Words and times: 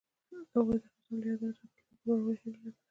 هغوی 0.53 0.77
د 0.83 0.85
خزان 0.93 1.13
له 1.19 1.25
یادونو 1.29 1.53
سره 1.59 1.63
راتلونکی 1.67 1.93
جوړولو 2.05 2.39
هیله 2.41 2.59
لرله. 2.63 2.71